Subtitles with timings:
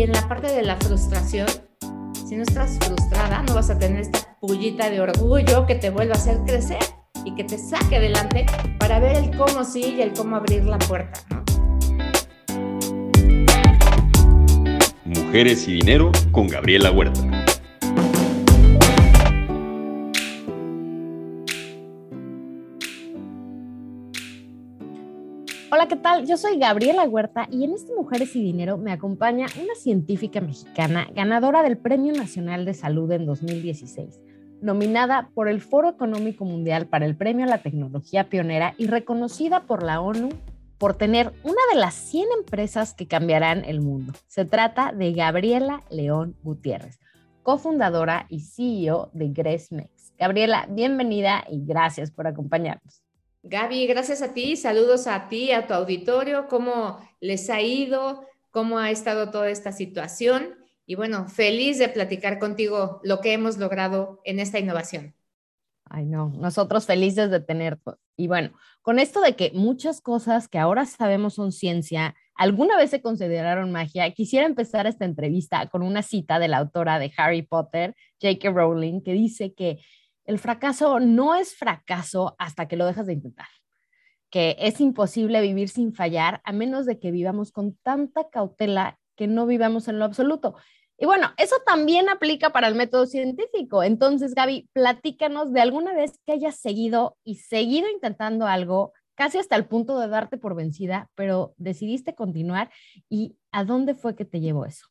[0.00, 1.46] y en la parte de la frustración,
[2.26, 6.14] si no estás frustrada, no vas a tener esta pullita de orgullo que te vuelva
[6.14, 6.78] a hacer crecer
[7.22, 8.46] y que te saque adelante
[8.78, 11.20] para ver el cómo sí y el cómo abrir la puerta.
[15.04, 17.29] Mujeres y Dinero con Gabriela Huerta.
[25.90, 26.24] ¿Qué tal?
[26.24, 31.08] Yo soy Gabriela Huerta y en este Mujeres y Dinero me acompaña una científica mexicana
[31.16, 34.20] ganadora del Premio Nacional de Salud en 2016,
[34.62, 39.66] nominada por el Foro Económico Mundial para el Premio a la Tecnología Pionera y reconocida
[39.66, 40.28] por la ONU
[40.78, 44.12] por tener una de las 100 empresas que cambiarán el mundo.
[44.28, 47.00] Se trata de Gabriela León Gutiérrez,
[47.42, 50.12] cofundadora y CEO de GresMex.
[50.16, 53.02] Gabriela, bienvenida y gracias por acompañarnos.
[53.42, 58.78] Gaby, gracias a ti, saludos a ti, a tu auditorio, cómo les ha ido, cómo
[58.78, 60.56] ha estado toda esta situación
[60.90, 65.14] y bueno, feliz de platicar contigo lo que hemos logrado en esta innovación.
[65.84, 67.92] Ay, no, nosotros felices de tenerte.
[68.16, 68.50] Y bueno,
[68.82, 73.72] con esto de que muchas cosas que ahora sabemos son ciencia, alguna vez se consideraron
[73.72, 78.50] magia, quisiera empezar esta entrevista con una cita de la autora de Harry Potter, J.K.
[78.50, 79.78] Rowling, que dice que
[80.30, 83.48] el fracaso no es fracaso hasta que lo dejas de intentar,
[84.30, 89.26] que es imposible vivir sin fallar a menos de que vivamos con tanta cautela que
[89.26, 90.54] no vivamos en lo absoluto.
[90.96, 93.82] Y bueno, eso también aplica para el método científico.
[93.82, 99.56] Entonces, Gaby, platícanos de alguna vez que hayas seguido y seguido intentando algo casi hasta
[99.56, 102.70] el punto de darte por vencida, pero decidiste continuar
[103.08, 104.86] y ¿a dónde fue que te llevó eso?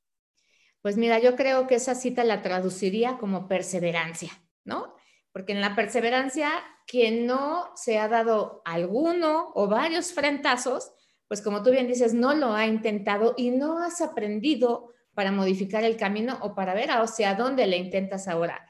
[0.81, 4.31] Pues mira, yo creo que esa cita la traduciría como perseverancia,
[4.65, 4.98] ¿no?
[5.31, 6.51] Porque en la perseverancia,
[6.87, 10.91] quien no se ha dado alguno o varios frentazos,
[11.27, 15.83] pues como tú bien dices, no lo ha intentado y no has aprendido para modificar
[15.83, 18.67] el camino o para ver hacia dónde le intentas ahora.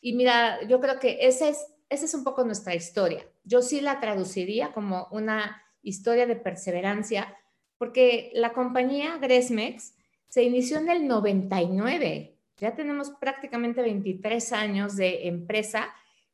[0.00, 1.58] Y mira, yo creo que esa es,
[1.88, 3.26] esa es un poco nuestra historia.
[3.44, 7.36] Yo sí la traduciría como una historia de perseverancia,
[7.78, 9.94] porque la compañía Gresmex
[10.28, 12.37] se inició en el 99.
[12.58, 15.88] Ya tenemos prácticamente 23 años de empresa,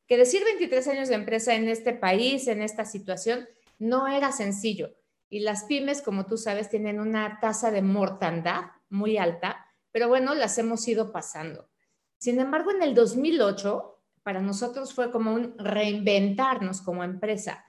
[0.07, 3.47] que decir 23 años de empresa en este país, en esta situación,
[3.79, 4.95] no era sencillo.
[5.29, 10.35] Y las pymes, como tú sabes, tienen una tasa de mortandad muy alta, pero bueno,
[10.35, 11.69] las hemos ido pasando.
[12.17, 17.63] Sin embargo, en el 2008, para nosotros fue como un reinventarnos como empresa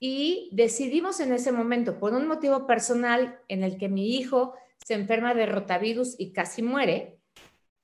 [0.00, 4.94] y decidimos en ese momento, por un motivo personal en el que mi hijo se
[4.94, 7.19] enferma de rotavirus y casi muere,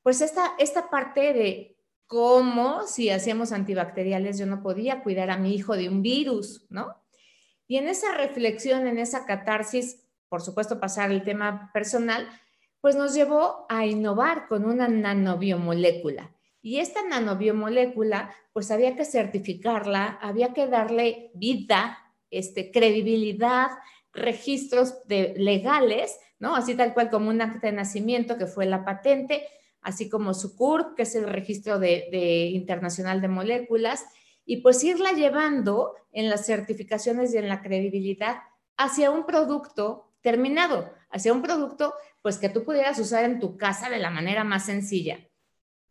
[0.07, 5.53] pues esta, esta parte de cómo si hacíamos antibacteriales yo no podía cuidar a mi
[5.53, 6.95] hijo de un virus, ¿no?
[7.67, 12.29] Y en esa reflexión, en esa catarsis, por supuesto pasar el tema personal,
[12.81, 16.33] pues nos llevó a innovar con una nanobiomolécula.
[16.63, 21.99] Y esta nanobiomolécula, pues había que certificarla, había que darle vida,
[22.31, 23.71] este, credibilidad,
[24.13, 26.55] registros legales, ¿no?
[26.55, 29.49] Así tal cual como un acta de nacimiento que fue la patente,
[29.87, 34.05] así como su CURP, que es el registro de, de internacional de moléculas,
[34.45, 38.39] y pues irla llevando en las certificaciones y en la credibilidad
[38.77, 43.89] hacia un producto terminado, hacia un producto pues que tú pudieras usar en tu casa
[43.89, 45.21] de la manera más sencilla.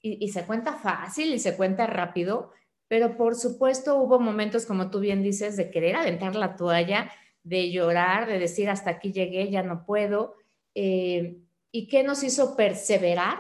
[0.01, 2.51] Y, se cuenta fácil y se cuenta rápido,
[2.88, 7.09] pero por supuesto hubo momentos, como tú bien dices, de querer aventar la toalla,
[7.44, 10.35] de llorar, de decir hasta aquí llegué, ya no puedo.
[10.75, 11.38] Eh,
[11.72, 13.38] ¿Y qué nos hizo perseverar?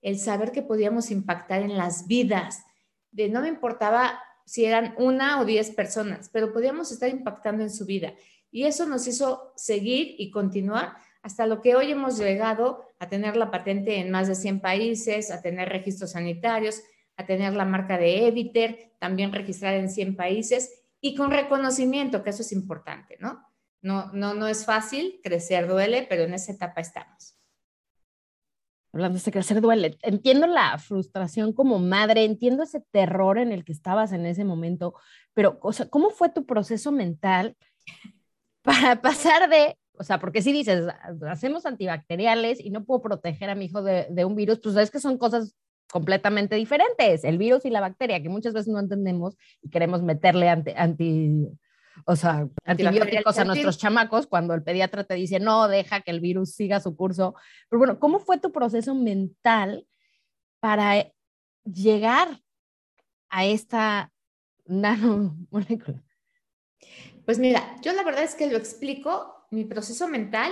[0.00, 2.64] El saber que podíamos impactar en las vidas.
[3.10, 7.70] De no me importaba si eran una o diez personas, pero podíamos estar impactando en
[7.70, 8.14] su vida.
[8.50, 13.36] Y eso nos hizo seguir y continuar hasta lo que hoy hemos llegado a tener
[13.36, 16.82] la patente en más de 100 países, a tener registros sanitarios,
[17.16, 22.30] a tener la marca de Eviter, también registrada en 100 países y con reconocimiento, que
[22.30, 23.46] eso es importante, ¿no?
[23.82, 27.39] No, no, no es fácil, crecer duele, pero en esa etapa estamos.
[28.92, 33.72] Hablando de crecer duele, entiendo la frustración como madre, entiendo ese terror en el que
[33.72, 34.94] estabas en ese momento,
[35.34, 37.56] pero o sea, ¿cómo fue tu proceso mental
[38.62, 40.86] para pasar de o sea, porque si dices,
[41.28, 44.98] hacemos antibacteriales y no puedo proteger a mi hijo de, un virus, pues es que
[44.98, 45.54] son cosas
[45.92, 50.48] completamente diferentes, el virus y la bacteria, que muchas veces no entendemos y queremos meterle
[50.48, 51.48] anti,
[52.04, 56.20] o sea, antibióticos a nuestros chamacos cuando el pediatra te dice, no, deja que el
[56.20, 57.34] virus siga su curso.
[57.68, 59.86] Pero bueno, ¿cómo fue tu proceso mental
[60.60, 61.10] para
[61.64, 62.40] llegar
[63.28, 64.12] a esta
[64.66, 66.02] nanomolécula?
[67.24, 70.50] Pues mira, yo la verdad es que lo explico mi proceso mental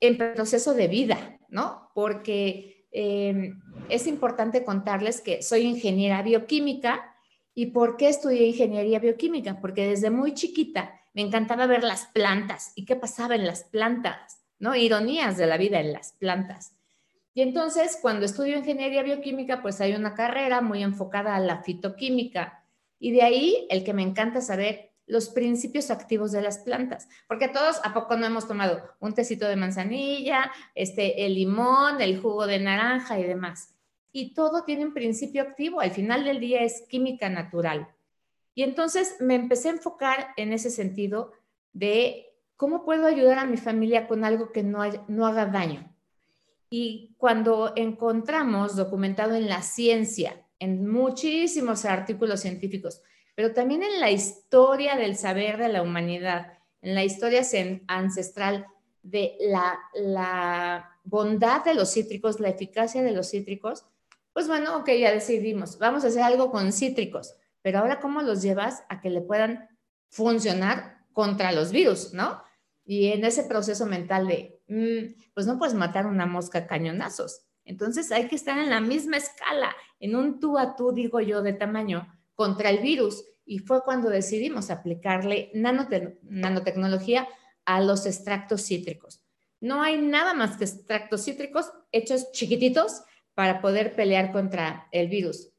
[0.00, 1.90] en proceso de vida, ¿no?
[1.94, 7.15] Porque em, es importante contarles que soy ingeniera bioquímica
[7.58, 9.58] y ¿por qué estudié ingeniería bioquímica?
[9.62, 14.42] Porque desde muy chiquita me encantaba ver las plantas y qué pasaba en las plantas,
[14.58, 14.76] ¿no?
[14.76, 16.76] Ironías de la vida en las plantas.
[17.32, 22.62] Y entonces, cuando estudio ingeniería bioquímica, pues hay una carrera muy enfocada a la fitoquímica.
[22.98, 27.48] Y de ahí el que me encanta saber los principios activos de las plantas, porque
[27.48, 32.46] todos a poco no hemos tomado un tecito de manzanilla, este, el limón, el jugo
[32.46, 33.75] de naranja y demás.
[34.16, 37.86] Y todo tiene un principio activo, al final del día es química natural.
[38.54, 41.32] Y entonces me empecé a enfocar en ese sentido
[41.74, 45.94] de cómo puedo ayudar a mi familia con algo que no, no haga daño.
[46.70, 53.02] Y cuando encontramos documentado en la ciencia, en muchísimos artículos científicos,
[53.34, 57.42] pero también en la historia del saber de la humanidad, en la historia
[57.86, 58.66] ancestral
[59.02, 63.84] de la, bondad de los cítricos, la eficacia de los cítricos,
[64.36, 68.42] pues bueno, ok, ya decidimos, vamos a hacer algo con cítricos, pero ahora cómo los
[68.42, 69.66] llevas a que le puedan
[70.10, 72.42] funcionar contra los virus, ¿no?
[72.84, 77.46] Y en ese proceso mental de, mm, pues no puedes matar una mosca cañonazos.
[77.64, 81.40] Entonces hay que estar en la misma escala, en un tú a tú, digo yo,
[81.40, 87.26] de tamaño, contra el virus y fue cuando decidimos aplicarle nanotecnología
[87.64, 89.22] a los extractos cítricos.
[89.60, 93.00] No hay nada más que extractos cítricos hechos chiquititos
[93.36, 95.52] para poder pelear contra el virus.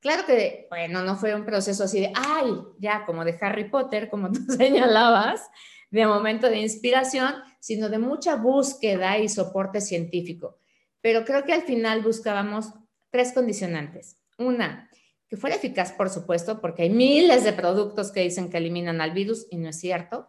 [0.00, 4.10] Claro que, bueno, no fue un proceso así de, ay, ya como de Harry Potter,
[4.10, 5.48] como tú señalabas,
[5.92, 10.58] de momento de inspiración, sino de mucha búsqueda y soporte científico.
[11.00, 12.72] Pero creo que al final buscábamos
[13.10, 14.18] tres condicionantes.
[14.36, 14.90] Una,
[15.28, 19.12] que fuera eficaz, por supuesto, porque hay miles de productos que dicen que eliminan al
[19.12, 20.28] virus y no es cierto.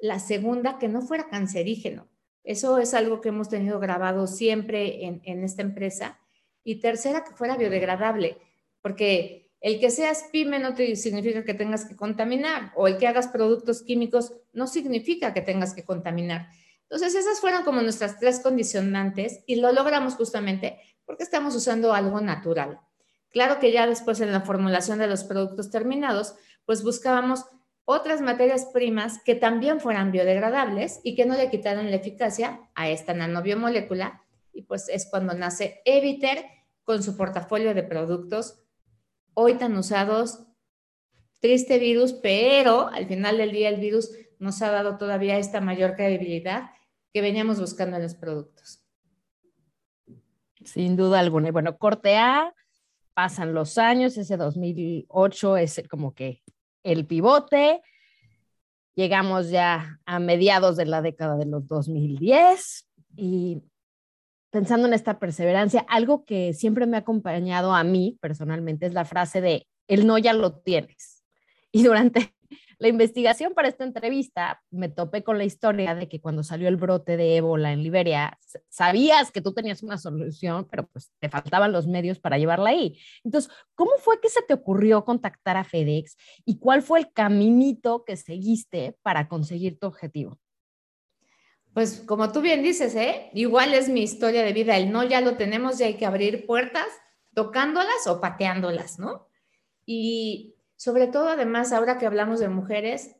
[0.00, 2.08] La segunda, que no fuera cancerígeno.
[2.42, 6.18] Eso es algo que hemos tenido grabado siempre en, en esta empresa.
[6.64, 8.38] Y tercera, que fuera biodegradable,
[8.82, 13.06] porque el que seas pyme no te significa que tengas que contaminar, o el que
[13.06, 16.48] hagas productos químicos no significa que tengas que contaminar.
[16.82, 22.20] Entonces, esas fueron como nuestras tres condicionantes y lo logramos justamente porque estamos usando algo
[22.20, 22.80] natural.
[23.30, 26.34] Claro que ya después en la formulación de los productos terminados,
[26.66, 27.46] pues buscábamos
[27.84, 32.88] otras materias primas que también fueran biodegradables y que no le quitaran la eficacia a
[32.88, 34.23] esta nanobiomolécula.
[34.54, 36.44] Y pues es cuando nace Eviter
[36.84, 38.62] con su portafolio de productos
[39.34, 40.46] hoy tan usados.
[41.40, 45.94] Triste virus, pero al final del día el virus nos ha dado todavía esta mayor
[45.94, 46.70] credibilidad
[47.12, 48.82] que veníamos buscando en los productos.
[50.64, 51.48] Sin duda alguna.
[51.48, 52.54] Y bueno, corte A,
[53.12, 56.42] pasan los años, ese 2008 es como que
[56.82, 57.82] el pivote,
[58.94, 63.62] llegamos ya a mediados de la década de los 2010 y
[64.54, 69.04] pensando en esta perseverancia, algo que siempre me ha acompañado a mí personalmente es la
[69.04, 71.24] frase de, el no ya lo tienes.
[71.72, 72.32] Y durante
[72.78, 76.76] la investigación para esta entrevista me topé con la historia de que cuando salió el
[76.76, 81.72] brote de ébola en Liberia, sabías que tú tenías una solución, pero pues te faltaban
[81.72, 82.96] los medios para llevarla ahí.
[83.24, 88.04] Entonces, ¿cómo fue que se te ocurrió contactar a FedEx y cuál fue el caminito
[88.04, 90.38] que seguiste para conseguir tu objetivo?
[91.74, 93.30] Pues como tú bien dices, ¿eh?
[93.34, 96.46] igual es mi historia de vida, el no ya lo tenemos, ya hay que abrir
[96.46, 96.86] puertas
[97.34, 99.26] tocándolas o pateándolas, ¿no?
[99.84, 103.16] Y sobre todo, además, ahora que hablamos de mujeres,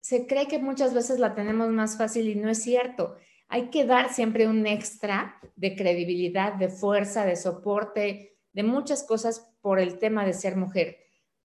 [0.00, 3.16] se cree que muchas veces la tenemos más fácil y no es cierto.
[3.48, 9.52] Hay que dar siempre un extra de credibilidad, de fuerza, de soporte, de muchas cosas
[9.60, 10.98] por el tema de ser mujer.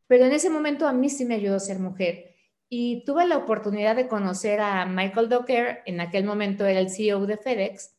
[0.07, 2.32] Pero en ese momento a mí sí me ayudó ser mujer.
[2.75, 7.27] Y tuve la oportunidad de conocer a Michael Docker, en aquel momento era el CEO
[7.27, 7.97] de FedEx,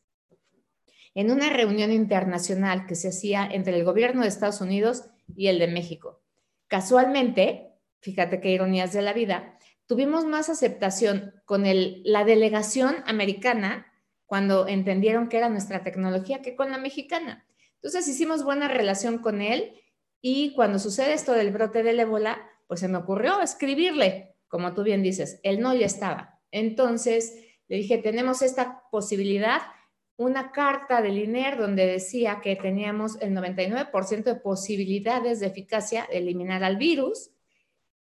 [1.14, 5.04] en una reunión internacional que se hacía entre el gobierno de Estados Unidos
[5.36, 6.24] y el de México.
[6.66, 13.86] Casualmente, fíjate qué ironías de la vida, tuvimos más aceptación con la delegación americana
[14.26, 17.46] cuando entendieron que era nuestra tecnología que con la mexicana.
[17.76, 19.80] Entonces hicimos buena relación con él
[20.20, 24.84] y cuando sucede esto del brote del ébola, pues se me ocurrió escribirle, como tú
[24.84, 26.40] bien dices, él no ya estaba.
[26.52, 27.34] Entonces
[27.66, 29.62] le dije, tenemos esta posibilidad,
[30.16, 36.18] una carta del INER donde decía que teníamos el 99% de posibilidades de eficacia de
[36.18, 37.32] eliminar al virus.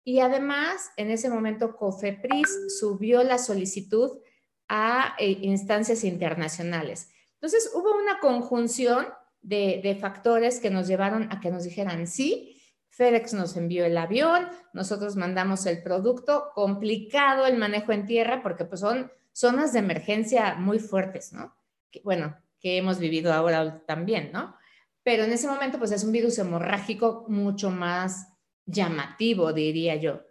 [0.05, 4.21] Y además, en ese momento, COFEPRIS subió la solicitud
[4.69, 7.09] a eh, instancias internacionales.
[7.33, 9.05] Entonces, hubo una conjunción
[9.41, 12.56] de, de factores que nos llevaron a que nos dijeran sí.
[12.97, 18.65] FedEx nos envió el avión, nosotros mandamos el producto, complicado el manejo en tierra porque
[18.65, 21.55] pues son zonas de emergencia muy fuertes, ¿no?
[22.03, 24.55] bueno, que hemos vivido ahora también, ¿no?
[25.03, 28.33] Pero en ese momento, pues es un virus hemorrágico mucho más
[28.65, 30.21] llamativo, diría yo.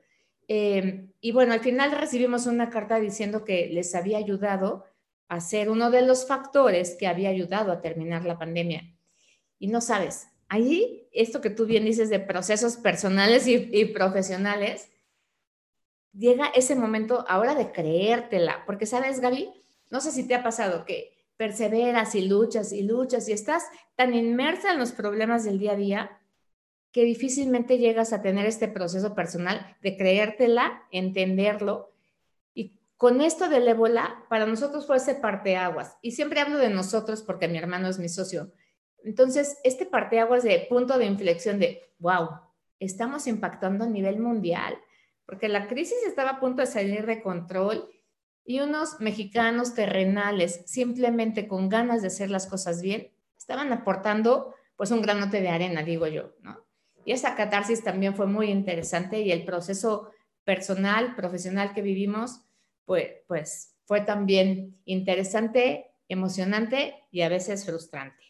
[0.49, 4.85] Eh, y bueno, al final recibimos una carta diciendo que les había ayudado
[5.29, 8.95] a ser uno de los factores que había ayudado a terminar la pandemia.
[9.59, 14.91] Y no sabes, ahí esto que tú bien dices de procesos personales y, profesionales,
[16.13, 19.51] llega ese momento ahora de creértela, porque sabes, Gaby,
[19.91, 24.15] no sé si te ha pasado que perseveras y luchas y luchas y estás tan
[24.15, 26.21] inmersa en los problemas del día a día
[26.93, 31.93] que difícilmente llegas a tener este proceso personal de creértela, entenderlo.
[32.55, 35.99] Y con esto del ébola, para nosotros fue ese parteaguas.
[36.01, 38.51] Y siempre hablo de nosotros porque mi hermano es mi socio.
[39.07, 42.41] Entonces, este parteaguas de punto de inflexión de, wow,
[42.81, 44.77] estamos impactando a nivel mundial,
[45.27, 47.89] porque la crisis estaba a punto de salir de control
[48.45, 54.91] y unos mexicanos terrenales, simplemente con ganas de hacer las cosas bien, estaban aportando pues
[54.91, 56.67] un granote de arena, digo yo, ¿no?
[57.05, 60.11] Y esa catarsis también fue muy interesante y el proceso
[60.43, 62.41] personal, profesional que vivimos,
[62.85, 68.26] pues, pues fue también interesante, emocionante y a veces frustrante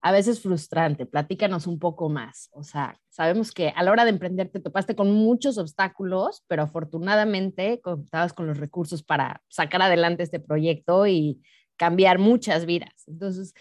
[0.00, 1.06] a veces frustrante.
[1.06, 2.48] Platícanos un poco más.
[2.52, 6.62] O sea, sabemos que a la hora de emprender te topaste con muchos obstáculos, pero
[6.62, 11.42] afortunadamente contabas con los recursos para sacar adelante este proyecto y
[11.76, 13.04] cambiar muchas vidas.
[13.06, 13.54] Entonces,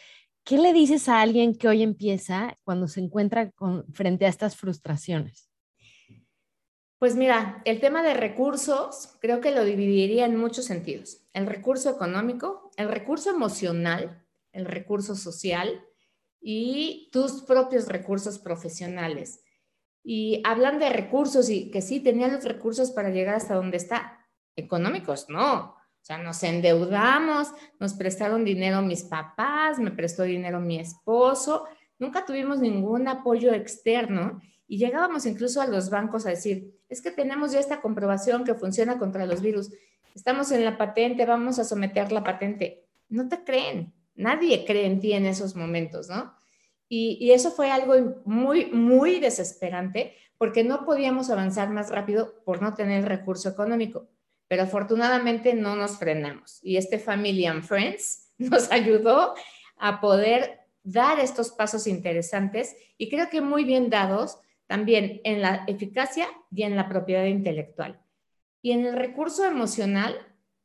[0.43, 3.51] ¿qué le dices a alguien que hoy empieza cuando se encuentra
[3.93, 5.49] frente a estas frustraciones?
[6.99, 11.21] Pues mira, el tema de recursos creo que lo dividiría en muchos sentidos.
[11.33, 15.83] El recurso económico, el recurso emocional, el recurso social
[16.41, 19.43] y tus propios recursos profesionales.
[20.03, 24.25] Y hablan de recursos y que sí, tenía los recursos para llegar hasta donde está.
[24.55, 25.77] Económicos, no.
[26.01, 31.65] O sea, nos endeudamos, nos prestaron dinero mis papás, me prestó dinero mi esposo,
[31.99, 37.11] nunca tuvimos ningún apoyo externo y llegábamos incluso a los bancos a decir, es que
[37.11, 39.71] tenemos ya esta comprobación que funciona contra los virus,
[40.15, 42.85] estamos en la patente, vamos a someter la patente.
[43.09, 46.35] No te creen, nadie cree en ti en esos momentos, ¿no?
[46.89, 52.73] Y, eso fue algo muy, muy desesperante porque no podíamos avanzar más rápido por no
[52.73, 54.07] tener recurso económico.
[54.47, 56.59] Pero afortunadamente no nos frenamos.
[56.63, 59.33] Y este Family and Friends nos ayudó
[59.77, 65.65] a poder dar estos pasos interesantes y creo que muy bien dados también en la
[65.67, 67.99] eficacia y en la propiedad intelectual.
[68.61, 70.15] Y en el recurso emocional,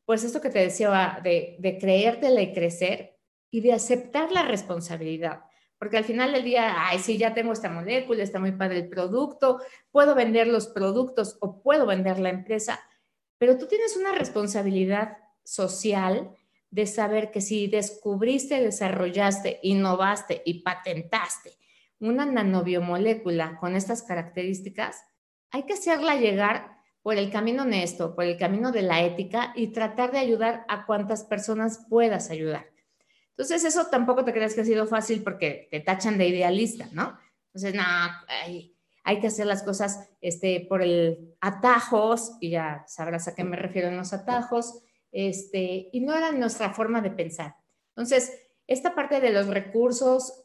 [0.04, 3.11] pues esto que te decía de, de creértela y crecer,
[3.52, 5.44] y de aceptar la responsabilidad.
[5.78, 8.88] Porque al final del día, ay, sí, ya tengo esta molécula, está muy padre el
[8.88, 9.60] producto,
[9.92, 12.80] puedo vender los productos o puedo vender la empresa,
[13.38, 16.30] pero tú tienes una responsabilidad social
[16.70, 21.58] de saber que si descubriste, desarrollaste, innovaste y patentaste
[22.02, 25.04] una nanobiomolécula con estas características,
[25.52, 29.68] hay que hacerla llegar por el camino honesto, por el camino de la ética y
[29.68, 32.71] tratar de ayudar a cuantas personas puedas ayudar.
[33.42, 37.18] Entonces, eso tampoco te creas que ha sido fácil porque te tachan de idealista, ¿no?
[37.46, 37.82] Entonces, no,
[39.02, 43.56] hay, que hacer las cosas este, por el atajos, y ya sabrás a qué me
[43.56, 47.56] refiero en los atajos, este, y no era nuestra forma de pensar.
[47.96, 48.32] Entonces,
[48.68, 50.44] esta parte de los recursos,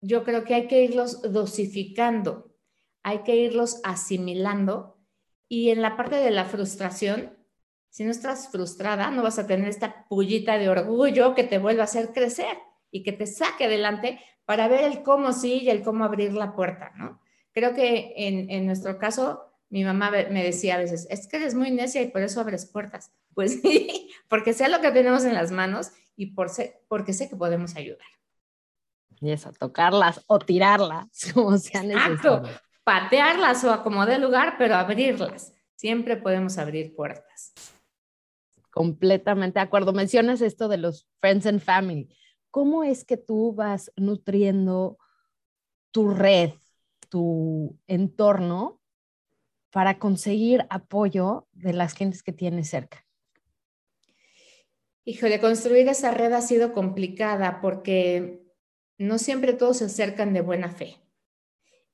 [0.00, 2.52] yo creo que hay que irlos dosificando,
[3.04, 4.98] hay que irlos asimilando,
[5.48, 7.38] y en la parte de la frustración,
[7.94, 11.82] si no estás frustrada, no vas a tener esta pullita de orgullo que te vuelva
[11.82, 12.58] a hacer crecer
[12.90, 16.56] y que te saque adelante para ver el cómo sí y el cómo abrir la
[16.56, 17.20] puerta, ¿no?
[17.52, 21.54] Creo que en, en nuestro caso, mi mamá me decía a veces, es que eres
[21.54, 23.12] muy necia y por eso abres puertas.
[23.34, 26.48] Pues sí, porque sé lo que tenemos en las manos y por
[26.88, 28.06] porque sé que podemos ayudar.
[29.20, 32.42] Y eso, tocarlas o tirarlas, como sea necesario.
[32.82, 35.52] Patearlas o acomodar lugar, pero abrirlas.
[35.76, 37.54] Siempre podemos abrir puertas.
[38.74, 39.92] Completamente de acuerdo.
[39.92, 42.08] Mencionas esto de los friends and family.
[42.50, 44.98] ¿Cómo es que tú vas nutriendo
[45.92, 46.50] tu red,
[47.08, 48.80] tu entorno
[49.70, 53.06] para conseguir apoyo de las gentes que tienes cerca?
[55.04, 58.42] Híjole, construir esa red ha sido complicada porque
[58.98, 60.96] no siempre todos se acercan de buena fe.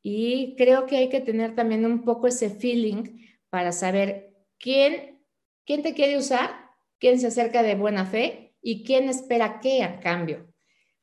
[0.00, 5.22] Y creo que hay que tener también un poco ese feeling para saber quién,
[5.66, 6.69] quién te quiere usar
[7.00, 10.46] quién se acerca de buena fe y quién espera qué a cambio.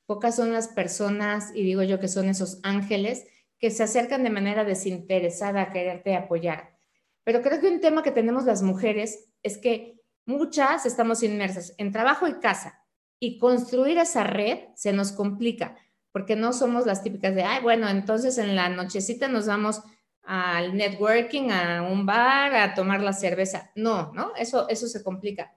[0.05, 3.25] Pocas son las personas, y digo yo que son esos ángeles,
[3.59, 6.77] que se acercan de manera desinteresada a quererte apoyar.
[7.25, 11.91] Pero creo que un tema que tenemos las mujeres es que muchas estamos inmersas en
[11.91, 12.85] trabajo y casa
[13.19, 15.75] y construir esa red se nos complica
[16.17, 19.83] porque no somos las típicas de, ay, bueno, entonces en la nochecita nos vamos
[20.23, 23.71] al networking, a un bar, a tomar la cerveza.
[23.75, 24.31] No, ¿no?
[24.35, 25.53] Eso, eso se complica.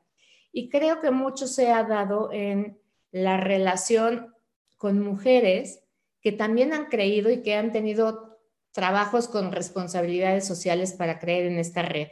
[0.52, 2.78] Y creo que mucho se ha dado en
[3.12, 4.34] la relación
[4.76, 5.82] con mujeres
[6.20, 8.38] que también han creído y que han tenido
[8.72, 12.08] trabajos con responsabilidades sociales para creer en esta red.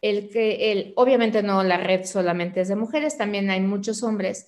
[0.00, 4.46] El que, el, obviamente no la red solamente es de mujeres, también hay muchos hombres,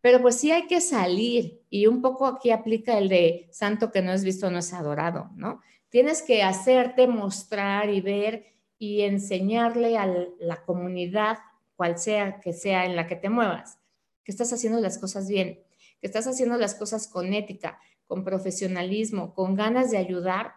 [0.00, 4.02] pero pues sí hay que salir y un poco aquí aplica el de santo que
[4.02, 5.60] no es visto no es adorado, ¿no?
[5.88, 8.46] Tienes que hacerte mostrar y ver
[8.78, 10.06] y enseñarle a
[10.40, 11.38] la comunidad,
[11.76, 13.78] cual sea que sea en la que te muevas,
[14.24, 15.62] que estás haciendo las cosas bien,
[16.00, 20.54] que estás haciendo las cosas con ética, con profesionalismo, con ganas de ayudar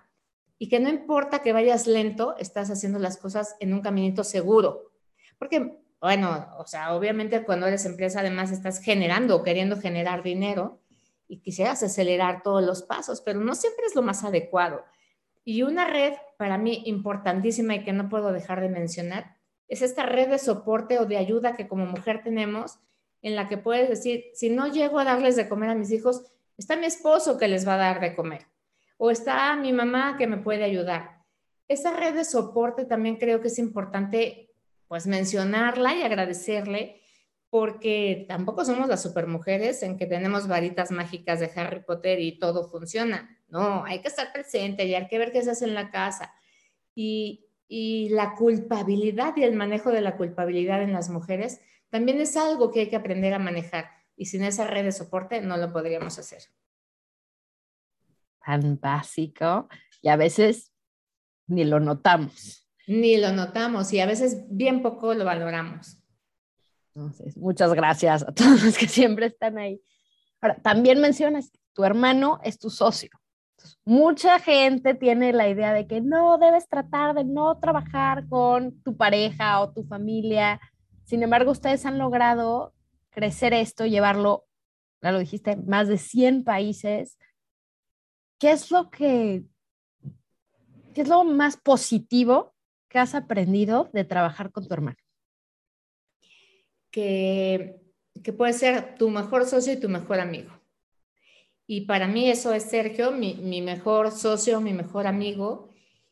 [0.57, 4.91] y que no importa que vayas lento, estás haciendo las cosas en un caminito seguro.
[5.37, 10.81] Porque, bueno, o sea, obviamente cuando eres empresa además estás generando o queriendo generar dinero
[11.27, 14.83] y quisieras acelerar todos los pasos, pero no siempre es lo más adecuado.
[15.43, 19.34] Y una red para mí importantísima y que no puedo dejar de mencionar
[19.67, 22.79] es esta red de soporte o de ayuda que como mujer tenemos
[23.21, 26.23] en la que puedes decir, si no llego a darles de comer a mis hijos,
[26.57, 28.45] está mi esposo que les va a dar de comer
[28.97, 31.23] o está mi mamá que me puede ayudar.
[31.67, 34.53] Esa red de soporte también creo que es importante
[34.87, 37.01] pues mencionarla y agradecerle
[37.49, 42.69] porque tampoco somos las supermujeres en que tenemos varitas mágicas de Harry Potter y todo
[42.69, 43.39] funciona.
[43.47, 46.33] No, hay que estar presente y hay que ver qué se hace en la casa.
[46.93, 52.37] Y, y la culpabilidad y el manejo de la culpabilidad en las mujeres también es
[52.37, 53.89] algo que hay que aprender a manejar.
[54.17, 56.43] Y sin esa red de soporte no lo podríamos hacer
[58.45, 59.67] tan básico
[60.01, 60.71] y a veces
[61.47, 62.67] ni lo notamos.
[62.87, 65.97] Ni lo notamos y a veces bien poco lo valoramos.
[66.93, 69.81] Entonces, muchas gracias a todos los que siempre están ahí.
[70.39, 73.09] Ahora, también mencionas, tu hermano es tu socio.
[73.85, 78.95] Mucha gente tiene la idea de que no debes tratar de no trabajar con tu
[78.97, 80.59] pareja o tu familia.
[81.05, 82.73] Sin embargo, ustedes han logrado
[83.09, 84.45] crecer esto, llevarlo,
[85.01, 87.17] ya lo dijiste, más de 100 países
[88.39, 89.43] ¿qué es lo que,
[90.93, 92.53] qué es lo más positivo
[92.89, 94.97] que has aprendido de trabajar con tu hermano?
[96.91, 97.81] Que,
[98.23, 100.54] que puede ser tu mejor socio y tu mejor amigo.
[101.67, 105.69] Y para mí eso es Sergio, mi, mejor socio, mi mejor amigo.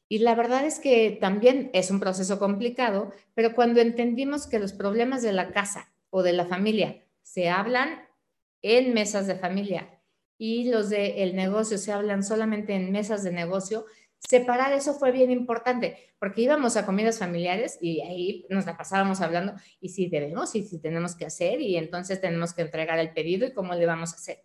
[0.10, 4.74] Y la verdad es que también es un proceso complicado, pero cuando entendimos que los
[4.74, 8.08] problemas de la casa o de la familia se hablan
[8.62, 10.00] en mesas de familia
[10.38, 13.86] y los del el negocio se hablan solamente en mesas de negocio,
[14.20, 19.22] separar eso fue bien importante, porque íbamos a comidas familiares y ahí nos la pasábamos
[19.22, 23.14] hablando y si debemos y si tenemos que hacer y entonces tenemos que entregar el
[23.14, 24.44] pedido y cómo le vamos a hacer.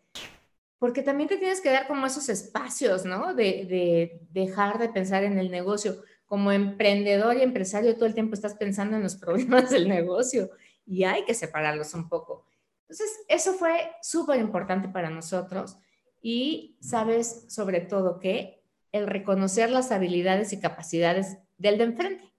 [0.79, 3.35] Porque también te tienes que dar como esos espacios, ¿no?
[3.35, 6.03] De, de dejar de pensar en el negocio.
[6.27, 10.51] Como emprendedor y empresario todo el tiempo estás pensando en los problemas del negocio
[10.87, 12.47] y hay que separarlos un poco.
[12.83, 15.77] Entonces, eso fue súper importante para nosotros
[16.23, 18.63] y sabes sobre todo que
[18.93, 22.33] el reconocer las habilidades y capacidades del de enfrente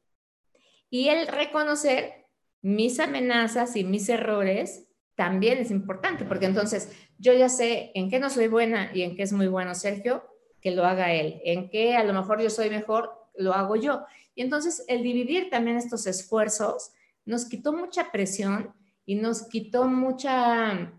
[0.90, 2.26] y el reconocer
[2.62, 4.88] mis amenazas y mis errores
[5.20, 9.18] también es importante, porque entonces yo ya sé en qué no soy buena y en
[9.18, 10.24] qué es muy bueno Sergio,
[10.62, 14.06] que lo haga él, en qué a lo mejor yo soy mejor, lo hago yo.
[14.34, 16.92] Y entonces el dividir también estos esfuerzos
[17.26, 18.74] nos quitó mucha presión
[19.06, 20.94] y nos quitó mucha,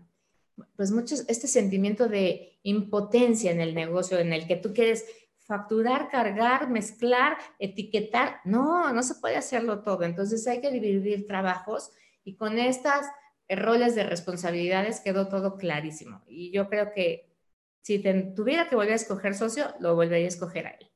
[0.75, 5.03] pues mucho, este sentimiento de impotencia en el negocio en el que tú quieres
[5.39, 8.39] facturar, cargar, mezclar, etiquetar.
[8.45, 10.03] No, no se puede hacerlo todo.
[10.03, 11.89] Entonces hay que dividir trabajos
[12.23, 13.07] y con estas
[13.55, 16.21] roles de responsabilidades quedó todo clarísimo.
[16.27, 17.29] Y yo creo que
[17.81, 17.99] si
[18.35, 20.91] tuviera que volver a escoger socio, lo volvería a escoger a él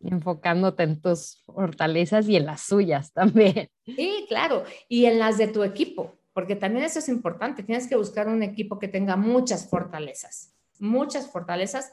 [0.00, 3.68] enfocándote en tus fortalezas y en las suyas también.
[3.84, 7.62] Sí, claro, y en las de tu equipo, porque también eso es importante.
[7.62, 11.92] Tienes que buscar un equipo que tenga muchas fortalezas, muchas fortalezas,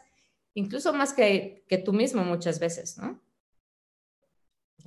[0.53, 3.19] incluso más que, que tú mismo muchas veces, ¿no?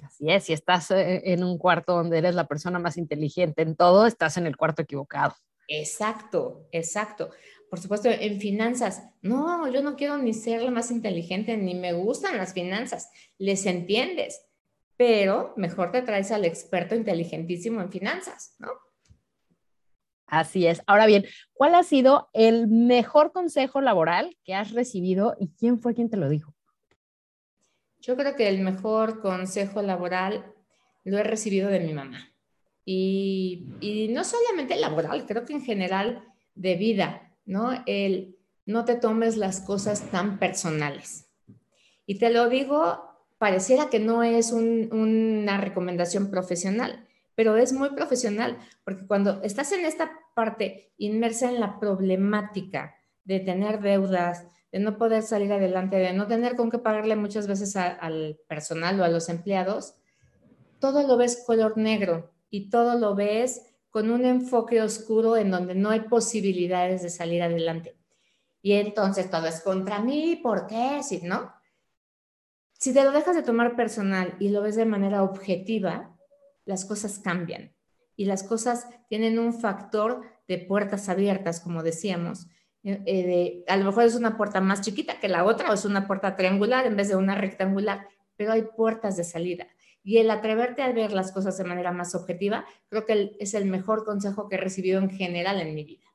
[0.05, 3.77] Así es, si estás eh, en un cuarto donde eres la persona más inteligente en
[3.77, 5.35] todo, estás en el cuarto equivocado.
[5.69, 7.31] Exacto, exacto
[7.71, 11.93] por supuesto, en finanzas, no, yo no quiero ni ser la más inteligente, ni me
[11.93, 14.47] gustan las finanzas, les entiendes,
[14.97, 18.71] pero mejor te traes al experto inteligentísimo en finanzas, ¿no?
[20.27, 20.83] Así es.
[20.87, 25.95] Ahora bien, ¿cuál ha sido el mejor consejo laboral que has recibido y quién fue
[25.95, 26.55] quien te lo dijo?
[28.01, 30.55] Yo creo que el mejor consejo laboral
[31.05, 32.31] lo he recibido de mi mamá.
[32.85, 37.83] y, no solamente laboral, creo que en general de vida, ¿no?
[37.87, 41.27] El no te tomes las cosas tan personales.
[42.07, 43.03] Y te lo digo,
[43.39, 49.87] pareciera que no es una recomendación profesional, pero es muy profesional, porque cuando estás en
[49.87, 56.13] esta parte inmersa en la problemática de tener deudas, de no poder salir adelante, de
[56.13, 59.95] no tener con qué pagarle muchas veces al personal o a los empleados,
[60.79, 65.75] todo lo ves color negro y todo lo ves con un enfoque oscuro en donde
[65.75, 67.97] no hay posibilidades de salir adelante.
[68.61, 71.03] Y entonces todo es contra mí, ¿por qué?
[71.03, 71.53] Si no.
[72.75, 76.17] Si te lo dejas de tomar personal y lo ves de manera objetiva,
[76.65, 77.75] las cosas cambian
[78.15, 82.47] y las cosas tienen un factor de puertas abiertas, como decíamos.
[83.05, 86.07] Eh, a lo mejor es una puerta más chiquita que la otra o es una
[86.07, 89.67] puerta triangular en vez de una rectangular, pero hay puertas de salida.
[90.03, 93.67] Y el atreverte a ver las cosas de manera más objetiva, creo que es el
[93.67, 96.07] mejor consejo que he recibido en general en mi vida.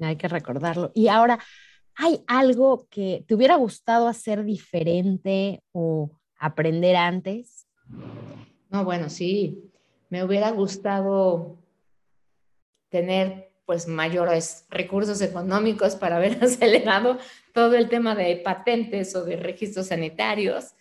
[0.00, 0.90] Hay que recordarlo.
[0.92, 1.38] Y ahora,
[1.94, 7.68] ¿hay algo que te hubiera gustado hacer diferente o aprender antes?
[8.70, 9.70] No, bueno, sí.
[10.10, 11.58] Me hubiera gustado
[12.88, 17.18] tener pues mayores recursos económicos para haber acelerado
[17.52, 20.74] todo el tema de patentes o de registros sanitarios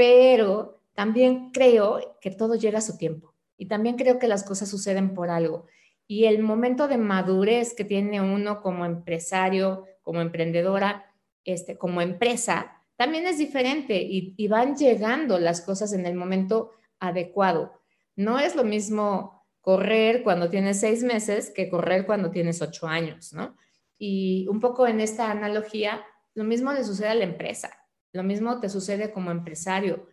[0.00, 4.70] pero también creo que todo llega a su tiempo y también creo que las cosas
[4.70, 5.66] suceden por algo.
[6.06, 11.12] Y el momento de madurez que tiene uno como empresario, como emprendedora,
[11.44, 16.70] este, como empresa, también es diferente y, y van llegando las cosas en el momento
[16.98, 17.82] adecuado.
[18.16, 23.32] No es lo mismo correr cuando tienes seis meses que correr cuando tienes ocho años,
[23.32, 23.56] ¿no?
[23.98, 26.02] Y un poco en esta analogía,
[26.34, 27.70] lo mismo le sucede a la empresa.
[28.12, 30.08] Lo mismo te sucede como empresario.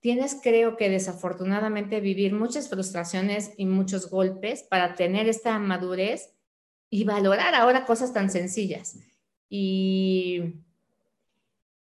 [0.00, 6.34] Tienes, creo que desafortunadamente, vivir muchas frustraciones y muchos golpes para tener esta madurez
[6.88, 8.98] y valorar ahora cosas tan sencillas.
[9.48, 10.54] Y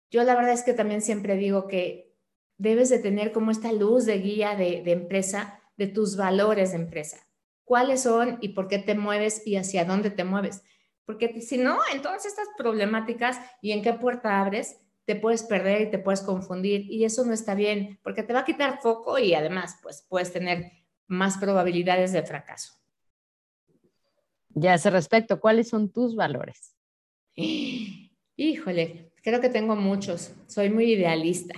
[0.09, 2.15] yo la verdad es que también siempre digo que
[2.57, 6.77] debes de tener como esta luz de guía de, de empresa, de tus valores de
[6.77, 7.17] empresa.
[7.63, 10.63] ¿Cuáles son y por qué te mueves y hacia dónde te mueves?
[11.05, 15.91] Porque si no, entonces estas problemáticas y en qué puerta abres, te puedes perder y
[15.91, 19.35] te puedes confundir y eso no está bien porque te va a quitar foco y
[19.35, 20.71] además pues puedes tener
[21.07, 22.73] más probabilidades de fracaso.
[24.49, 26.75] Ya a ese respecto, ¿cuáles son tus valores?
[28.37, 30.33] Híjole, creo que tengo muchos.
[30.47, 31.53] Soy muy idealista.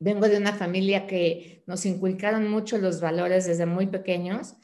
[0.00, 4.54] Vengo de una familia que nos inculcaron mucho los valores desde muy pequeños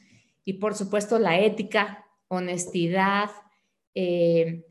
[0.45, 3.31] y por supuesto la ética, honestidad.
[3.95, 4.65] Eh,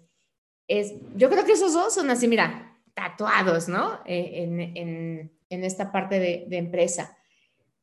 [0.69, 4.01] es, yo creo que esos dos son así, mira, tatuados, ¿no?
[4.07, 7.17] Eh, en, esta parte de, de, empresa.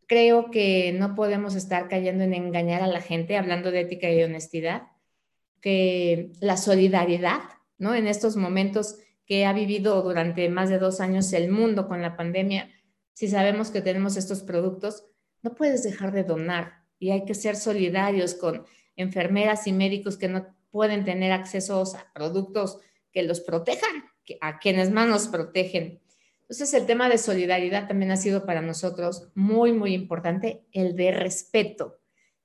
[0.05, 4.21] Creo que no podemos estar cayendo en engañar a la gente, hablando de ética y
[4.21, 4.87] honestidad,
[5.61, 7.39] que la solidaridad,
[7.77, 7.95] ¿no?
[7.95, 8.97] En estos momentos
[9.31, 12.69] que ha vivido durante más de dos años el mundo con la pandemia,
[13.13, 15.05] si sabemos que tenemos estos productos,
[15.41, 18.65] no puedes dejar de donar y hay que ser solidarios con
[18.97, 22.79] enfermeras y médicos que no pueden tener acceso a productos
[23.13, 24.03] que los protejan,
[24.41, 26.01] a quienes más nos protegen.
[26.41, 31.13] Entonces, el tema de solidaridad también ha sido para nosotros muy, muy importante, el de
[31.13, 32.01] respeto.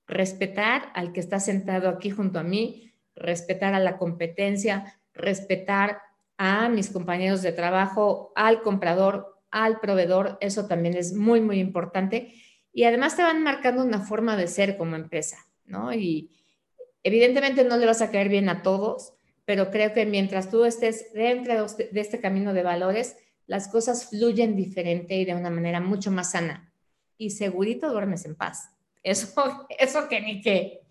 [0.07, 6.06] Respetar al que está sentado aquí junto a mí, respetar a la competencia, respetar
[6.39, 12.35] a mis compañeros de trabajo, al comprador, al proveedor, eso también es muy, muy importante.
[12.73, 15.93] Y además te van marcando una forma de ser como empresa, ¿no?
[15.95, 16.31] Y
[17.03, 21.13] evidentemente no le vas a caer bien a todos, pero creo que mientras tú estés
[21.15, 26.11] dentro de este camino de valores, las cosas fluyen diferente y de una manera mucho
[26.11, 26.73] más sana.
[27.17, 28.71] Y segurito duermes en paz.
[29.03, 30.83] Eso, eso que ni qué.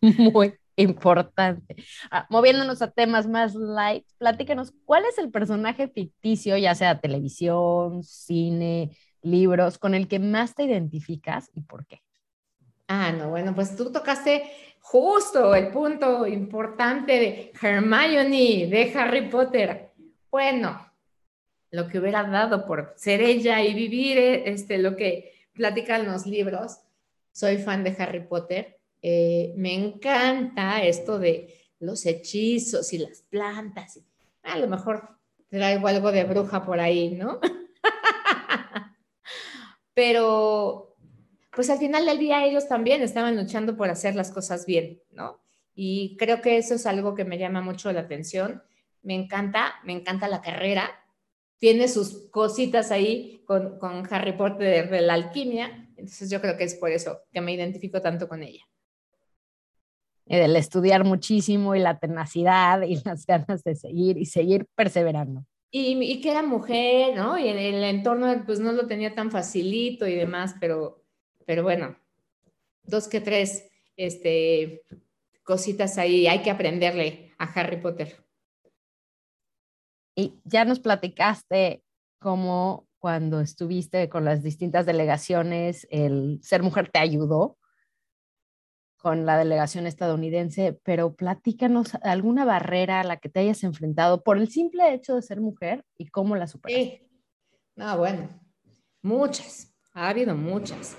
[0.00, 1.76] Muy importante.
[2.10, 8.02] Ah, moviéndonos a temas más light, platícanos, ¿cuál es el personaje ficticio, ya sea televisión,
[8.02, 8.90] cine,
[9.22, 12.02] libros, con el que más te identificas y por qué?
[12.88, 14.44] Ah, no, bueno, pues tú tocaste
[14.80, 19.90] justo el punto importante de Hermione, de Harry Potter.
[20.30, 20.92] Bueno,
[21.70, 26.26] lo que hubiera dado por ser ella y vivir eh, este, lo que platican los
[26.26, 26.78] libros.
[27.32, 28.75] Soy fan de Harry Potter.
[29.02, 34.00] Eh, me encanta esto de los hechizos y las plantas.
[34.42, 35.16] A lo mejor
[35.48, 37.40] traigo algo de bruja por ahí, ¿no?
[39.94, 40.96] Pero
[41.56, 45.40] pues al final del día ellos también estaban luchando por hacer las cosas bien, ¿no?
[45.74, 48.62] Y creo que eso es algo que me llama mucho la atención.
[49.02, 51.02] Me encanta, me encanta la carrera.
[51.58, 55.88] tiene sus cositas ahí con, con Harry Potter de la alquimia.
[55.96, 58.66] Entonces yo creo que es por eso que me identifico tanto con ella.
[60.26, 65.44] El estudiar muchísimo y la tenacidad y las ganas de seguir y seguir perseverando.
[65.70, 67.38] Y, y que era mujer, ¿no?
[67.38, 71.04] Y el, el, entorno pues no lo tenía tan facilito y demás, pero,
[71.44, 71.96] pero bueno,
[72.84, 74.82] dos que tres este,
[75.42, 78.24] cositas ahí, hay que aprenderle a Harry Potter.
[80.14, 81.82] Y ya nos platicaste
[82.18, 87.58] cómo cuando estuviste con las distintas delegaciones, el ser mujer te ayudó
[89.06, 94.36] con la delegación estadounidense, pero platícanos alguna barrera a la que te hayas enfrentado por
[94.36, 96.98] el simple hecho de ser mujer y cómo la superaste.
[96.98, 97.08] Sí.
[97.76, 98.28] No, bueno,
[99.02, 100.96] muchas, ha habido muchas.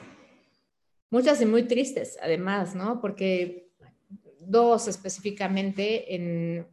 [1.09, 3.01] Muchas y muy tristes, además, ¿no?
[3.01, 3.73] Porque
[4.39, 6.65] dos específicamente en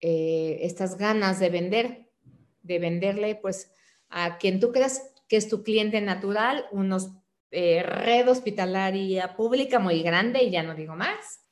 [0.00, 2.08] eh, estas ganas de vender,
[2.62, 3.72] de venderle pues
[4.10, 7.10] a quien tú creas que es tu cliente natural, unos
[7.50, 11.44] eh, red hospitalaria pública muy grande y ya no digo más,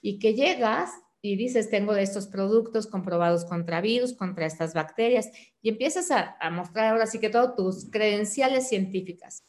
[0.00, 5.30] y que llegas y dices, tengo estos productos comprobados contra virus, contra estas bacterias,
[5.60, 9.44] y empiezas a, a mostrar ahora sí que todas tus credenciales científicas.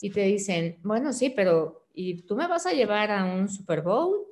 [0.00, 3.82] Y te dicen, bueno, sí, pero ¿y tú me vas a llevar a un Super
[3.82, 4.26] Bowl?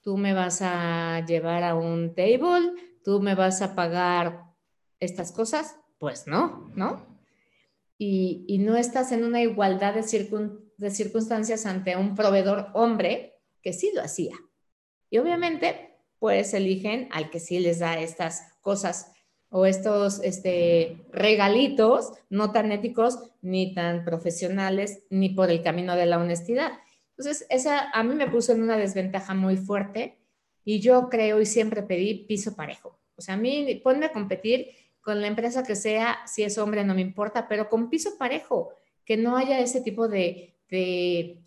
[0.00, 2.72] ¿Tú me vas a llevar a un table?
[3.02, 4.44] ¿Tú me vas a pagar
[5.00, 5.76] estas cosas?
[5.98, 7.15] Pues no, ¿no?
[7.98, 14.02] Y, no estás en una igualdad de circunstancias ante un proveedor hombre que sí lo
[14.02, 14.36] hacía.
[15.10, 19.12] Y obviamente, pues eligen al que sí les da estas cosas
[19.48, 26.06] o estos este, regalitos no tan éticos ni tan profesionales ni por el camino de
[26.06, 26.72] la honestidad.
[27.16, 30.18] Entonces, esa a mí me puso en una desventaja muy fuerte
[30.64, 32.98] y yo creo y siempre pedí piso parejo.
[33.16, 34.68] O sea, a mí ponme a competir
[35.06, 38.72] con la empresa que sea, si es hombre no me importa, pero con piso parejo,
[39.04, 40.52] que no haya ese tipo de,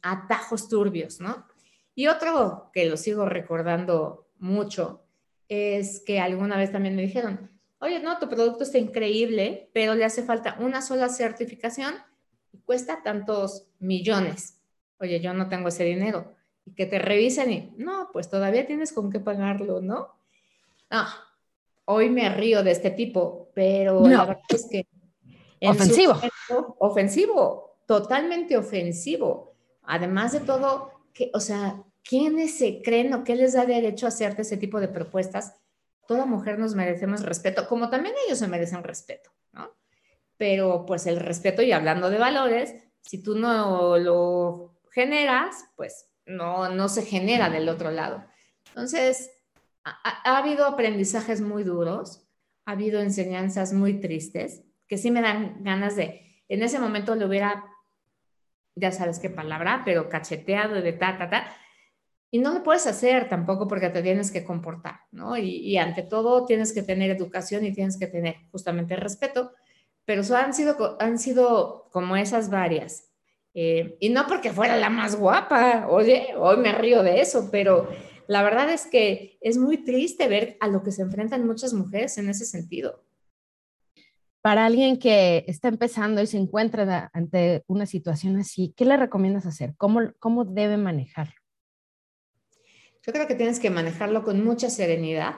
[0.01, 1.45] atajos turbios, ¿no?
[1.93, 5.03] Y otro que lo sigo recordando mucho
[5.49, 10.05] es que alguna vez también me dijeron, oye, no, tu producto está increíble, pero le
[10.05, 11.95] hace falta una sola certificación
[12.53, 14.57] y cuesta tantos millones.
[15.01, 16.33] Oye, yo no tengo ese dinero.
[16.63, 20.15] Y que te revisen y, no, pues todavía tienes con qué pagarlo, ¿no?
[20.89, 21.05] No,
[21.91, 24.87] hoy me río de este tipo, pero la verdad es que...
[25.61, 26.13] Ofensivo.
[26.13, 29.53] Momento, ofensivo, totalmente ofensivo.
[29.83, 34.09] Además de todo, que, o sea, ¿quiénes se creen o qué les da derecho a
[34.09, 35.55] hacerte ese tipo de propuestas
[36.07, 39.75] toda mujer nos merecemos respeto, como también ellos se merecen respeto, ¿no?
[40.37, 46.69] Pero pues el respeto y hablando de valores, si tú no lo generas, pues no,
[46.69, 48.23] no se genera del otro lado.
[48.69, 49.31] Entonces,
[49.83, 52.28] ha, ha habido aprendizajes muy duros,
[52.69, 57.25] ha habido enseñanzas muy tristes, que sí me dan ganas de, en ese momento lo
[57.25, 57.65] hubiera,
[58.75, 61.47] ya sabes qué palabra, pero cacheteado de ta, ta, ta,
[62.29, 65.35] y no lo puedes hacer tampoco porque te tienes que comportar, ¿no?
[65.35, 69.51] Y, ante todo tienes que tener educación y tienes que tener justamente respeto,
[70.05, 73.09] pero eso han sido, han sido como esas varias.
[73.55, 77.89] Eh, y no porque fuera la más guapa, oye, hoy me río de eso, pero
[78.29, 82.15] la verdad es que es muy triste ver a lo que se enfrentan muchas mujeres
[82.19, 83.03] en ese sentido.
[84.41, 89.47] Para alguien que está empezando y se encuentra ante una situación así, ¿qué le recomiendas
[89.47, 89.73] hacer?
[89.77, 91.33] ¿Cómo, cómo debe manejarlo?
[93.01, 95.37] Yo creo que tienes que manejarlo con mucha serenidad,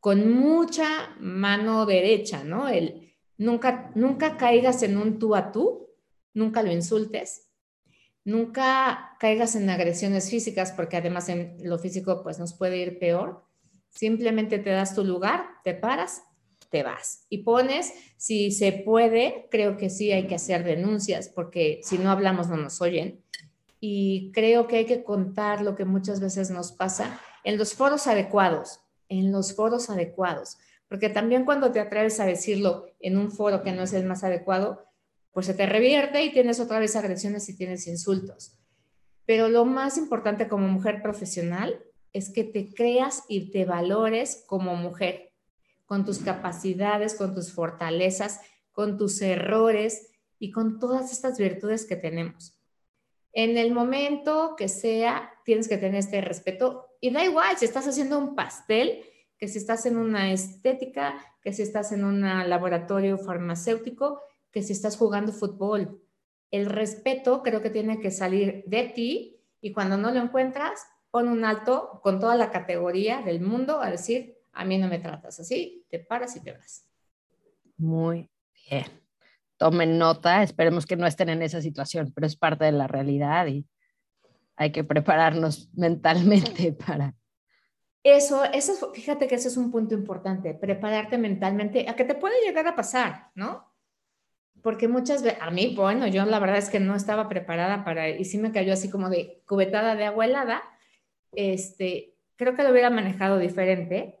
[0.00, 2.70] con mucha mano derecha, ¿no?
[2.70, 5.90] El, nunca, nunca caigas en un tú a tú,
[6.32, 7.51] nunca lo insultes,
[8.24, 13.44] nunca caigas en agresiones físicas, porque además en lo físico pues nos puede ir peor.
[13.90, 16.22] Simplemente te das tu lugar, te paras,
[16.70, 17.26] te vas.
[17.28, 22.10] Y pones, si se puede, creo que sí hay que hacer denuncias, porque si no
[22.10, 23.22] hablamos no nos oyen
[23.84, 28.06] y creo que hay que contar lo que muchas veces nos pasa en los foros
[28.06, 30.56] adecuados, en los foros adecuados,
[30.88, 34.22] porque también cuando te atreves a decirlo en un foro que no es el más
[34.22, 34.86] adecuado,
[35.32, 38.58] pues se te revierte y tienes otra vez agresiones y tienes insultos.
[39.24, 44.76] Pero lo más importante como mujer profesional es que te creas y te valores como
[44.76, 45.32] mujer,
[45.86, 48.40] con tus capacidades, con tus fortalezas,
[48.72, 52.58] con tus errores y con todas estas virtudes que tenemos.
[53.32, 57.88] En el momento que sea, tienes que tener este respeto y da igual si estás
[57.88, 59.04] haciendo un pastel,
[59.38, 64.20] que si estás en una estética, que si estás en un laboratorio farmacéutico,
[64.52, 66.00] que si estás jugando fútbol.
[66.50, 71.28] El respeto creo que tiene que salir de ti y cuando no lo encuentras, pon
[71.28, 75.40] un alto con toda la categoría del mundo a decir, a mí no me tratas
[75.40, 76.86] así, te paras y te vas.
[77.76, 78.30] Muy
[78.68, 78.86] bien.
[79.56, 83.46] Tomen nota, esperemos que no estén en esa situación, pero es parte de la realidad
[83.46, 83.66] y
[84.56, 87.14] hay que prepararnos mentalmente para...
[88.04, 92.34] Eso, eso, fíjate que ese es un punto importante, prepararte mentalmente a que te puede
[92.44, 93.71] llegar a pasar, ¿no?
[94.62, 98.08] Porque muchas veces, a mí, bueno, yo la verdad es que no estaba preparada para,
[98.08, 100.62] y sí me cayó así como de cubetada de agua helada,
[101.32, 104.20] este, creo que lo hubiera manejado diferente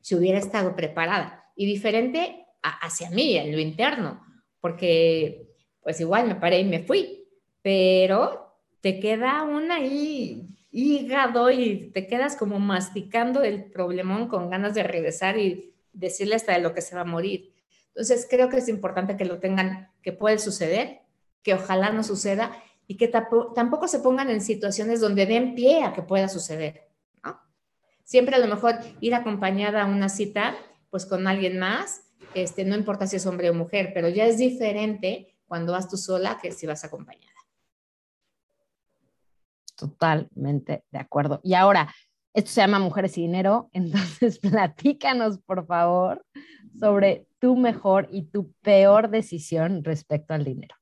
[0.00, 4.24] si hubiera estado preparada y diferente hacia mí, en lo interno,
[4.60, 5.46] porque
[5.82, 7.28] pues igual me paré y me fui,
[7.62, 14.74] pero te queda un ahí hígado y te quedas como masticando el problemón con ganas
[14.74, 17.52] de regresar y decirle hasta de lo que se va a morir.
[17.94, 21.00] Entonces creo que es importante que lo tengan, que puede suceder,
[21.42, 22.52] que ojalá no suceda
[22.86, 26.88] y que tampoco se pongan en situaciones donde den pie a que pueda suceder.
[28.04, 30.56] Siempre a lo mejor ir acompañada a una cita,
[30.90, 32.02] pues con alguien más,
[32.34, 35.96] este, no importa si es hombre o mujer, pero ya es diferente cuando vas tú
[35.96, 37.32] sola que si vas acompañada.
[39.76, 41.40] Totalmente de acuerdo.
[41.44, 41.94] Y ahora,
[42.34, 46.26] esto se llama Mujeres y Dinero, entonces platícanos, por favor,
[46.80, 50.76] sobre tu mejor y tu peor decisión respecto al dinero.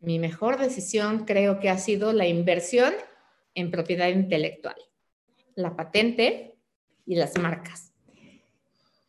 [0.00, 2.92] Mi mejor decisión creo que ha sido la inversión
[3.54, 4.76] en propiedad intelectual,
[5.56, 6.58] la patente
[7.06, 7.94] y las marcas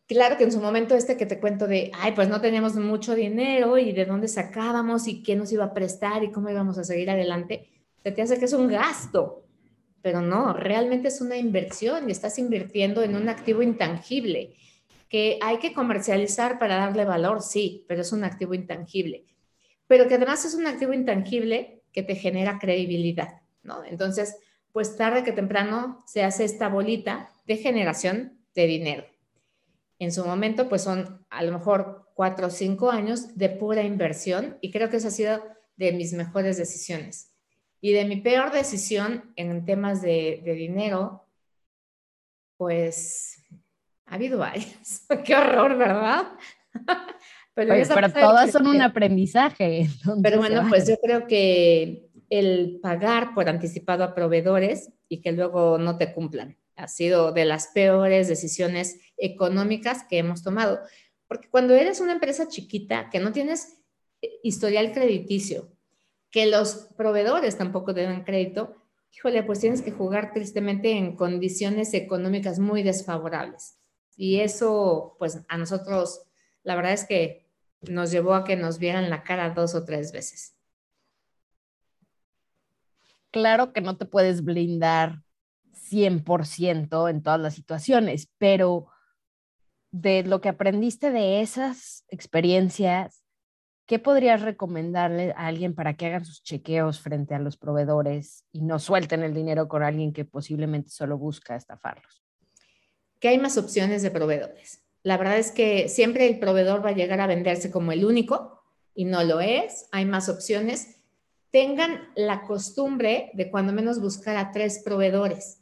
[0.06, 3.14] claro que en su momento este que te cuento de, ay, pues no teníamos mucho
[3.14, 6.84] dinero y de dónde sacábamos y qué nos iba a prestar y cómo íbamos a
[6.84, 7.68] seguir adelante,
[8.02, 9.44] se te hace que es un gasto,
[10.02, 14.54] pero no, realmente es una inversión y estás invirtiendo en un activo intangible
[15.08, 19.24] que hay que comercializar para darle valor, sí, pero es un activo intangible,
[19.86, 23.84] pero que además es un activo intangible que te genera credibilidad, ¿no?
[23.84, 24.36] Entonces,
[24.72, 29.16] pues tarde que temprano se hace esta bolita de generación de dinero
[29.98, 34.58] en su momento, pues son a lo mejor cuatro o cinco años de pura inversión
[34.60, 35.42] y creo que esa ha sido
[35.76, 37.32] de mis mejores decisiones.
[37.80, 41.26] Y de mi peor decisión en temas de, dinero,
[42.56, 43.42] pues
[44.06, 45.06] ha habido varias.
[45.24, 46.28] Qué horror, ¿verdad?
[47.54, 47.74] pero,
[48.12, 49.88] todas son un aprendizaje.
[50.22, 55.78] Pero bueno, pues yo creo que el pagar por anticipado a proveedores y que luego
[55.78, 60.80] no te cumplan ha sido de las peores decisiones económicas que hemos tomado.
[61.26, 63.78] Porque cuando eres una empresa chiquita, que no tienes
[64.20, 65.72] eh, historial crediticio,
[66.30, 68.76] que los proveedores tampoco te dan crédito,
[69.10, 73.78] híjole, pues tienes que jugar tristemente en condiciones económicas muy desfavorables.
[74.16, 76.22] Y eso, pues a nosotros,
[76.62, 77.46] la verdad es que
[77.82, 80.56] nos llevó a que nos vieran la cara dos o tres veces.
[83.30, 85.22] Claro que no te puedes blindar
[85.72, 88.88] 100% en todas las situaciones, pero
[89.90, 93.22] de lo que aprendiste de esas experiencias,
[93.86, 98.62] ¿qué podrías recomendarle a alguien para que hagan sus chequeos frente a los proveedores y
[98.62, 102.25] no suelten el dinero con alguien que posiblemente solo busca estafarlos?
[103.20, 104.82] Que hay más opciones de proveedores.
[105.02, 108.62] La verdad es que siempre el proveedor va a llegar a venderse como el único
[108.94, 109.88] y no lo es.
[109.92, 110.98] Hay más opciones.
[111.50, 115.60] Tengan la costumbre de cuando menos buscar a tres proveedores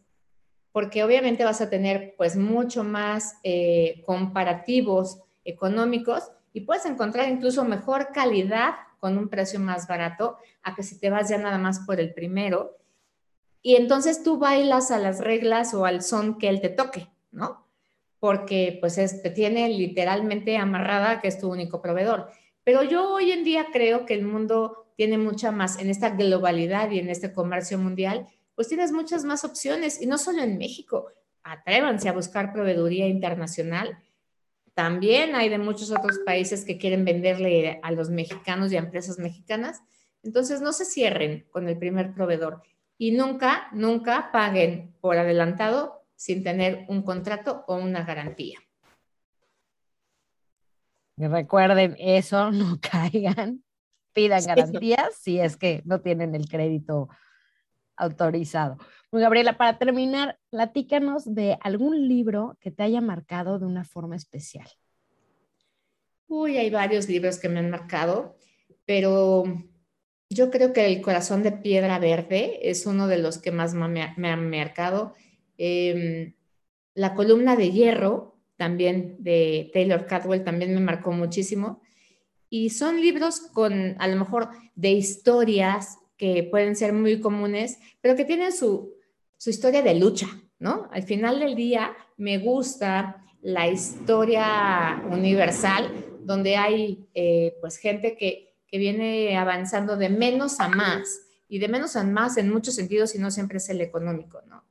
[0.74, 7.64] porque obviamente vas a tener pues mucho más eh, comparativos económicos y puedes encontrar incluso
[7.64, 11.78] mejor calidad con un precio más barato a que si te vas ya nada más
[11.86, 12.76] por el primero.
[13.62, 17.66] Y entonces tú bailas a las reglas o al son que él te toque, ¿no?
[18.18, 22.30] Porque pues te tiene literalmente amarrada que es tu único proveedor.
[22.62, 26.90] Pero yo hoy en día creo que el mundo tiene mucha más, en esta globalidad
[26.90, 31.08] y en este comercio mundial, pues tienes muchas más opciones y no solo en México.
[31.42, 33.98] Atrévanse a buscar proveeduría internacional.
[34.72, 39.18] También hay de muchos otros países que quieren venderle a los mexicanos y a empresas
[39.18, 39.82] mexicanas.
[40.22, 42.62] Entonces, no se cierren con el primer proveedor
[42.96, 48.58] y nunca, nunca paguen por adelantado sin tener un contrato o una garantía.
[51.18, 53.62] Y recuerden eso, no caigan,
[54.14, 57.10] pidan garantías si es que no tienen el crédito
[57.94, 58.78] autorizado.
[59.12, 64.16] Muy Gabriela, para terminar, platícanos de algún libro que te haya marcado de una forma
[64.16, 64.66] especial.
[66.26, 68.38] Uy, hay varios libros que me han marcado,
[68.86, 69.44] pero
[70.30, 74.02] yo creo que El corazón de piedra verde es uno de los que más me,
[74.02, 75.14] han marcado.
[75.58, 76.34] Em,
[76.94, 81.82] la columna de hierro, también de Taylor Cadwell, también me marcó muchísimo.
[82.48, 88.14] Y son libros con, a lo mejor, de historias que pueden ser muy comunes, pero
[88.14, 88.94] que tienen su,
[89.46, 90.26] historia de lucha,
[90.58, 90.88] ¿no?
[90.90, 95.90] Al final del día me gusta la historia universal,
[96.20, 101.68] donde hay eh, pues gente que, que viene avanzando de menos a más y de
[101.68, 104.63] menos a más en muchos sentidos y no siempre es el económico, ¿no?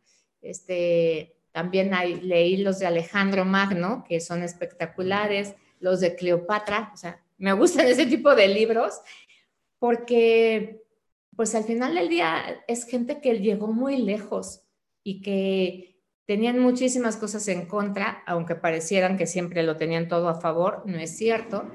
[0.44, 6.98] Este, también hay, leí los de Alejandro Magno, que son espectaculares, los de Cleopatra, o
[6.98, 9.02] sea, me gustan ese tipo de libros
[9.80, 10.82] porque
[11.36, 14.62] pues al final del día es gente que llegó muy lejos
[15.04, 20.40] y que tenían muchísimas cosas en contra, aunque parecieran que siempre lo tenían todo a
[20.40, 21.66] favor, no es cierto.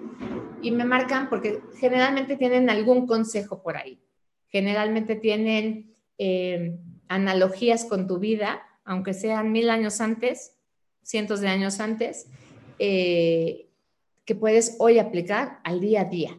[0.63, 4.01] Y me marcan porque generalmente tienen algún consejo por ahí,
[4.47, 6.79] generalmente tienen eh,
[7.09, 10.55] analogías con tu vida, aunque sean mil años antes,
[11.03, 12.27] cientos de años antes,
[12.79, 13.69] eh,
[14.25, 16.39] que puedes hoy aplicar al día a día.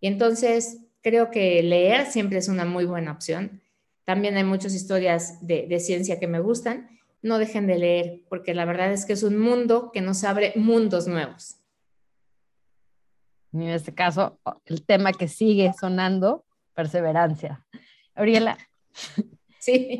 [0.00, 3.60] Y entonces creo que leer siempre es una muy buena opción.
[4.04, 6.88] También hay muchas historias de, de ciencia que me gustan.
[7.22, 10.52] No dejen de leer, porque la verdad es que es un mundo que nos abre
[10.56, 11.56] mundos nuevos.
[13.52, 16.44] En este caso, el tema que sigue sonando,
[16.74, 17.64] perseverancia.
[18.14, 18.58] Gabriela.
[19.64, 19.98] Sí.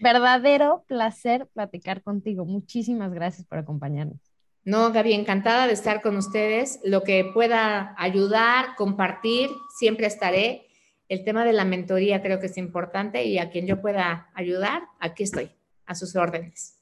[0.00, 2.44] verdadero placer platicar contigo.
[2.44, 4.18] Muchísimas gracias por acompañarnos.
[4.64, 6.80] No, Gaby, encantada de estar con ustedes.
[6.82, 10.66] Lo que pueda ayudar, compartir, siempre estaré.
[11.08, 14.82] El tema de la mentoría creo que es importante y a quien yo pueda ayudar,
[14.98, 15.50] aquí estoy,
[15.86, 16.80] a sus órdenes.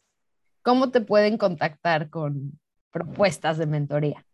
[0.62, 2.58] ¿Cómo te pueden contactar con
[2.92, 4.24] propuestas de mentoría?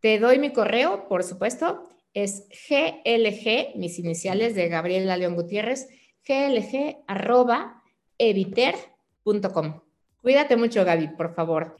[0.00, 5.88] Te doy mi correo, por supuesto, es glg, mis iniciales de Gabriela León Gutiérrez,
[6.26, 7.82] glg arroba
[8.18, 9.80] eviter.com.
[10.20, 11.76] Cuídate mucho, Gaby, por favor.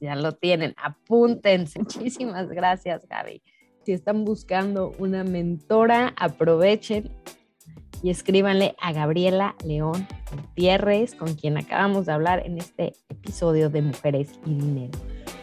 [0.00, 1.78] Ya lo tienen, apúntense.
[1.80, 3.42] Muchísimas gracias, Gaby.
[3.84, 7.10] Si están buscando una mentora, aprovechen
[8.02, 13.82] y escríbanle a Gabriela León Gutiérrez, con quien acabamos de hablar en este episodio de
[13.82, 14.98] Mujeres y Dinero.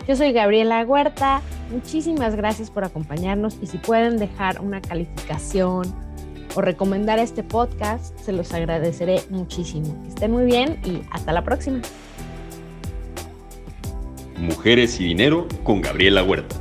[0.08, 1.42] Yo soy Gabriela Huerta,
[1.72, 5.94] muchísimas gracias por acompañarnos y si pueden dejar una calificación,
[6.58, 10.02] o recomendar este podcast, se los agradeceré muchísimo.
[10.02, 11.82] Que estén muy bien y hasta la próxima.
[14.38, 16.56] Mujeres y Dinero con Gabriela Huerta,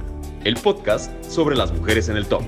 [0.44, 2.42] el podcast sobre las mujeres en el top.